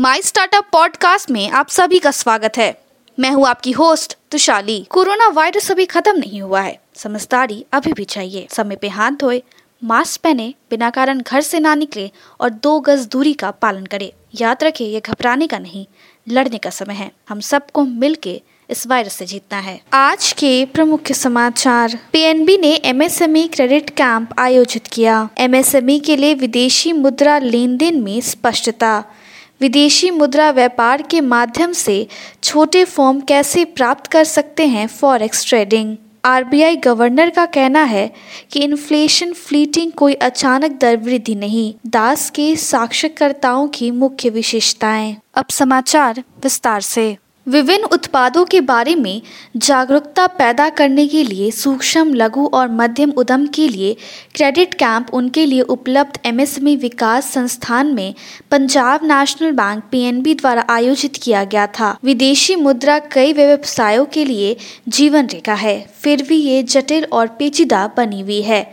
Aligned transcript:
My 0.00 0.22
startup 0.22 0.64
podcast 0.72 1.30
में 1.30 1.50
आप 1.50 1.68
सभी 1.68 1.98
का 1.98 2.10
स्वागत 2.10 2.52
है। 2.56 2.82
मैं 3.20 3.30
हूँ 3.30 3.46
आपकी 3.46 3.72
होस्ट 3.72 4.18
तुशाली। 4.30 4.86
कोरोना 4.90 5.28
वायरस 5.28 5.70
अभी 5.70 5.86
खत्म 5.86 6.18
नहीं 6.18 6.42
हुआ 6.42 6.60
है। 6.60 6.80
समझदारी 6.94 7.64
अभी 7.72 7.92
भी 7.92 8.04
चाहिए। 8.04 8.46
समय 8.50 8.76
पे 8.76 8.88
हाथ 8.88 9.10
धोए, 9.10 9.42
मास्क 9.84 10.20
पहने, 10.20 10.54
बिना 10.70 10.90
कारण 10.90 11.20
घर 11.20 11.40
से 11.40 11.60
ना 11.60 11.74
निकले 11.74 12.10
और 12.40 12.50
दो 12.50 12.80
गज 12.80 13.06
दूरी 13.06 13.32
का 13.32 13.50
पालन 13.50 13.86
करे। 13.86 14.12
याद 14.40 14.64
रखे, 14.64 14.84
ये 14.84 15.00
घबराने 15.00 15.46
का 15.46 15.58
नहीं, 15.58 15.86
लड़ने 16.28 16.58
का 16.58 16.70
समय 16.70 16.94
है। 16.94 17.12
हम 17.28 17.40
सबको 17.40 17.84
मिलके 17.84 18.42
इस 18.70 18.86
वायरस 18.86 19.12
से 19.12 19.26
जीतना 19.26 19.58
है। 19.58 19.80
आज 19.92 20.32
के 20.32 20.64
प्रमुख 20.64 21.12
समाचार। 21.12 21.98
पीएनबी 22.12 22.58
ने 22.58 22.74
एमएसएमई 22.74 23.46
क्रेडिट 23.46 23.90
कैंप 23.90 24.28
आयोजित 24.38 24.86
किया। 24.86 25.28
एमएसएमई 25.38 25.98
के 25.98 26.16
लिए 26.16 26.34
विदेशी 26.34 26.92
मुद्रा 26.92 27.38
लेन 27.38 27.76
देन 27.76 28.00
में 28.00 28.20
स्पष्टता। 28.20 29.04
विदेशी 29.60 30.10
मुद्रा 30.10 30.50
व्यापार 30.50 31.02
के 31.02 31.20
माध्यम 31.20 31.72
से 31.72 32.06
छोटे 32.42 32.84
फॉर्म 32.84 33.20
कैसे 33.20 33.64
प्राप्त 33.64 34.06
कर 34.06 34.24
सकते 34.24 34.66
हैं 34.66 34.86
फॉरेक्स 34.86 35.48
ट्रेडिंग 35.48 35.96
आरबीआई 36.24 36.76
गवर्नर 36.76 37.30
का 37.30 37.46
कहना 37.46 37.82
है 37.82 38.12
कि 38.52 38.60
इन्फ्लेशन 38.60 39.32
फ्लीटिंग 39.32 39.92
कोई 39.92 40.14
अचानक 40.14 40.78
दर 40.80 40.96
वृद्धि 40.96 41.34
नहीं, 41.34 41.74
दास 41.86 42.30
के 42.30 42.56
साक्षरकर्ताओं 42.56 43.68
की 43.68 43.90
मुख्य 43.90 44.30
विशेषताएँ। 44.30 45.16
अब 45.34 45.46
समाचार 45.50 46.22
विस्तार 46.42 46.80
से। 46.80 47.16
विभिन्न 47.46 47.84
उत्पादों 47.84 48.44
के 48.44 48.60
बारे 48.60 48.94
में 48.94 49.20
जागरूकता 49.56 50.26
पैदा 50.28 50.68
करने 50.68 51.06
के 51.08 51.22
लिए 51.24 51.50
सूक्ष्म, 51.50 52.14
लघु 52.14 52.46
और 52.46 52.68
मध्यम 52.70 53.10
उद्यम 53.12 53.46
के 53.46 53.68
लिए 53.68 53.94
क्रेडिट 54.34 54.74
कैंप 54.74 55.14
उनके 55.14 55.44
लिए 55.46 55.60
उपलब्ध 55.62 56.18
एमएसएमई 56.26 56.74
विकास 56.76 57.30
संस्थान 57.32 57.94
में 57.94 58.14
पंजाब 58.50 59.04
नेशनल 59.04 59.52
बैंक 59.52 59.84
पीएनबी 59.90 60.34
द्वारा 60.34 60.66
आयोजित 60.70 61.16
किया 61.22 61.44
गया 61.44 61.66
था। 61.70 61.96
विदेशी 62.04 62.56
मुद्रा 62.56 62.98
कई 63.12 63.32
व्यवसायों 63.32 64.04
के 64.06 64.24
लिए 64.24 64.56
जीवन 64.88 65.26
रेखा 65.26 65.54
है। 65.54 65.80
फिर 66.02 66.22
भी 66.22 66.36
ये 66.36 66.62
जटिल 66.64 67.06
और 67.12 67.26
पेचीदा 67.28 67.86
बनी 67.96 68.20
हुई 68.20 68.42
है। 68.42 68.64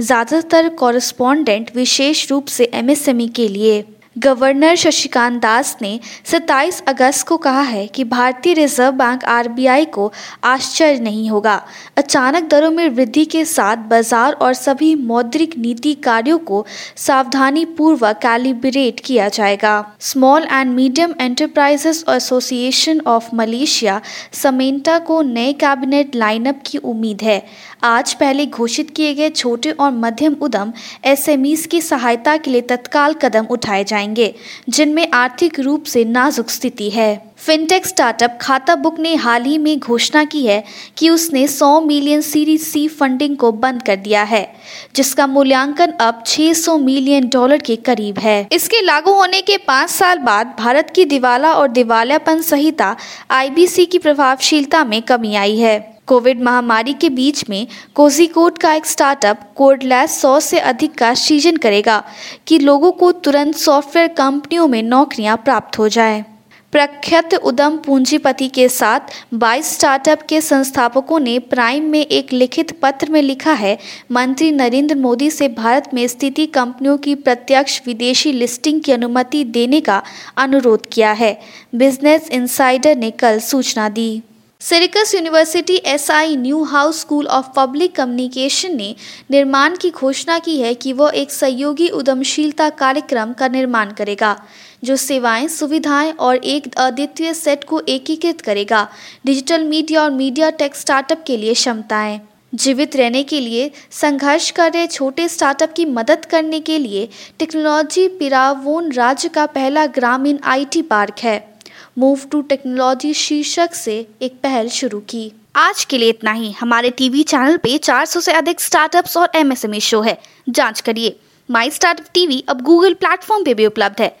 ज़्यादातर 0.00 0.68
कॉरेस्पॉन्डेंट 0.78 1.70
विशेष 1.76 2.30
रूप 2.30 2.46
से 2.46 2.70
एमएसएमई 2.74 3.28
के 3.28 3.48
लिए। 3.48 3.84
गवर्नर 4.18 4.74
शशिकांत 4.74 5.40
दास 5.42 5.76
ने 5.82 5.98
27 6.24 6.80
अगस्त 6.88 7.26
को 7.26 7.36
कहा 7.36 7.60
है 7.60 7.86
कि 7.86 8.04
भारतीय 8.04 8.54
रिज़र्व 8.54 8.92
बैंक 8.92 9.24
आरबीआई 9.24 9.84
को 9.84 10.10
आश्चर्य 10.44 10.98
नहीं 11.00 11.28
होगा। 11.30 11.54
अचानक 11.96 12.48
दरों 12.50 12.70
में 12.70 12.88
वृद्धि 12.88 13.24
के 13.24 13.44
साथ 13.44 13.76
बाज़ार 13.88 14.32
और 14.32 14.54
सभी 14.54 14.94
मौद्रिक 14.94 15.56
नीति 15.58 15.92
कार्यों 15.94 16.38
को 16.38 16.64
सावधानी 16.96 17.64
पूर्वक 17.78 18.18
कैलिब्रेट 18.22 19.00
किया 19.00 19.28
जाएगा। 19.28 19.74
Small 20.00 20.46
and 20.52 20.74
medium 20.74 21.14
enterprises 21.20 22.04
association 22.08 23.00
of 23.06 23.28
Malaysia 23.34 24.00
समेंटा 24.32 24.98
को 24.98 25.20
नए 25.22 25.52
कैबिनेट 25.52 26.16
लाइनअप 26.16 26.62
की 26.66 26.78
उम्मीद 26.78 27.22
है। 27.22 27.42
आज 27.84 28.14
पहले 28.14 28.46
घोषित 28.46 28.90
किए 28.90 29.14
गए 29.14 29.30
छोटे 29.30 29.70
और 29.70 29.90
मध्यम 29.92 30.36
उद्यम 30.42 30.72
एसएमईज 31.04 31.66
की 31.66 31.80
सहायता 31.82 32.36
के 32.36 32.50
लिए 32.50 32.60
तत्काल 32.66 33.14
कदम 33.14 33.46
उठाए 33.50 33.84
जाएँगे, 34.14 34.34
जिनमें 34.68 35.10
आर्थिक 35.10 35.60
रूप 35.60 35.84
से 35.84 36.04
नाजुक 36.04 36.50
स्थिति 36.50 36.90
है। 36.90 37.28
फिनटेक 37.36 37.86
स्टार्टअप 37.86 38.38
खाता 38.40 38.74
बुक 38.74 38.98
ने 38.98 39.14
हाल 39.14 39.42
ही 39.42 39.58
में 39.58 39.78
घोषणा 39.78 40.24
की 40.24 40.46
है 40.46 40.64
कि 40.96 41.10
उसने 41.10 41.46
100 41.48 41.80
मिलियन 41.80 42.20
सीरीज़ 42.20 42.62
सी 42.62 42.88
फंडिंग 42.88 43.36
को 43.36 43.52
बंद 43.52 43.82
कर 43.82 43.96
दिया 43.96 44.22
है, 44.22 44.54
जिसका 44.96 45.26
मूल्यांकन 45.26 45.90
अब 45.90 46.22
600 46.26 46.78
मिलियन 46.78 47.28
डॉलर 47.28 47.58
के 47.58 47.76
करीब 47.76 48.18
है। 48.18 48.48
इसके 48.52 48.80
लागू 48.80 49.12
होने 49.12 49.40
के 49.40 49.56
पाँच 49.56 49.90
साल 49.90 50.18
बाद 50.18 50.54
भारत 50.58 50.92
की 50.94 51.04
दिवाला 51.04 51.52
और 51.52 51.68
दिवालियापन 51.68 52.40
संहिता 52.40 52.96
आईबीसी 53.30 53.86
की 53.86 53.98
प्रभावशीलता 53.98 54.84
में 54.84 55.02
कमी 55.02 55.34
आई 55.34 55.56
है। 55.56 55.97
कोविड 56.08 56.42
महामारी 56.42 56.92
के 56.92 57.08
बीच 57.10 57.48
में 57.50 57.66
कोजिकोड 57.94 58.58
का 58.58 58.72
एक 58.74 58.86
स्टार्टअप 58.86 59.40
कोडलैस 59.56 60.20
सौ 60.20 60.38
से 60.40 60.58
अधिक 60.58 60.94
का 60.98 61.14
सृजन 61.14 61.56
करेगा 61.56 62.02
कि 62.46 62.58
लोगों 62.58 62.92
को 62.92 63.12
तुरंत 63.12 63.56
सॉफ्टवेयर 63.56 64.08
कंपनियों 64.08 64.68
में 64.68 64.82
नौकरियाँ 64.82 65.36
प्राप्त 65.36 65.78
हो 65.78 65.88
जाए। 65.88 66.24
प्रख्यात 66.72 67.34
उद्यम 67.34 67.76
पूंजीपति 67.76 68.48
के 68.48 68.68
साथ 68.68 69.00
22 69.34 69.72
स्टार्टअप 69.74 70.22
के 70.22 70.40
संस्थापकों 70.40 71.20
ने 71.20 71.38
प्राइम 71.38 71.84
में 71.84 72.00
एक 72.00 72.32
लिखित 72.32 72.72
पत्र 72.82 73.10
में 73.10 73.20
लिखा 73.22 73.52
है, 73.52 73.78
मंत्री 74.12 74.50
नरेंद्र 74.52 74.94
मोदी 74.94 75.30
से 75.30 75.48
भारत 75.48 75.90
में 75.94 76.06
स्थिति 76.08 76.46
कंपनियों 76.46 76.96
की 76.98 77.14
प्रत्यक्ष 77.14 77.80
विदेशी 77.86 78.32
लिस्टिंग 78.32 78.80
की 78.80 78.92
अनुमति 78.92 79.44
देने 79.44 79.80
का 79.80 80.02
अनुरोध 80.36 80.86
किया 80.92 81.12
है। 81.12 81.38
बिज़नेस 81.74 82.28
इंसाइडर 82.30 82.96
ने 82.96 83.10
कल 83.10 83.38
सूचना 83.40 83.88
दी। 83.88 84.22
Syracuse 84.60 85.14
university 85.14 85.74
SI 85.86 86.34
Newhouse 86.62 87.00
school 87.00 87.26
of 87.26 87.46
public 87.56 87.94
communication 87.96 88.74
ने 88.76 88.94
निर्माण 89.30 89.76
की 89.76 89.90
घोषणा 89.90 90.38
की 90.38 90.56
है 90.60 90.72
कि 90.74 90.92
वह 90.92 91.12
एक 91.14 91.30
सहयोगी 91.30 91.88
उद्यमशीलता 91.88 92.68
कार्यक्रम 92.70 93.32
का 93.32 93.48
निर्माण 93.48 93.92
करेगा, 93.92 94.36
जो 94.84 94.96
सेवाएँ, 94.96 95.48
सुविधाएँ 95.48 96.12
और 96.12 96.36
एक 96.36 96.68
अद्वितीय 96.76 97.34
सेट 97.34 97.64
को 97.64 97.80
एकीकृत 97.88 98.40
करेगा। 98.40 98.86
डिजिटल 99.26 99.64
मीडिया 99.64 100.02
और 100.02 100.10
मीडिया 100.10 100.50
टेक 100.50 100.74
स्टार्टअप 100.74 101.24
के 101.26 101.36
लिए 101.36 101.54
क्षमताएँ। 101.54 102.20
जीवित 102.54 102.96
रहने 102.96 103.22
के 103.22 103.40
लिए, 103.40 103.70
संघर्ष 103.92 104.50
कर 104.50 104.72
रहे 104.72 104.86
छोटे 104.86 105.28
स्टार्टअप 105.28 105.72
की 105.72 105.84
मदद 105.84 106.24
करने 106.24 106.60
के 106.60 106.78
लिए 106.78 107.08
टेक्नोलॉजी 107.38 108.08
पिरावोन 108.08 108.92
राज्य 108.92 109.28
का 109.28 109.46
पहला 109.46 109.86
ग्रामीण 109.86 110.38
आईटी 110.44 110.82
पार्क 110.82 111.14
है। 111.18 111.57
मूव 111.98 112.20
टू 112.32 112.40
टेक्नोलॉजी 112.40 113.14
शीर्षक 113.14 113.74
से 113.74 114.06
एक 114.22 114.32
पहल 114.42 114.68
शुरू 114.68 115.00
की। 115.00 115.32
आज 115.56 115.84
के 115.84 115.98
लिए 115.98 116.08
इतना 116.08 116.32
ही। 116.32 116.52
हमारे 116.52 116.90
टीवी 116.90 117.22
चैनल 117.22 117.56
पे 117.56 117.78
400 117.78 118.20
से 118.20 118.32
अधिक 118.32 118.60
स्टार्टअप्स 118.60 119.16
और 119.16 119.30
एमएसएमई 119.34 119.80
शो 119.80 120.00
है। 120.00 120.18
जाँच 120.48 120.80
करिए। 120.80 121.20
माई 121.50 121.70
स्टार्टअप 121.70 122.06
टीवी 122.14 122.44
अब 122.48 122.60
गूगल 122.60 122.94
प्लेटफॉर्म 122.94 123.44
पे 123.44 123.54
भी 123.54 123.66
उपलब्ध 123.66 124.02
है। 124.02 124.20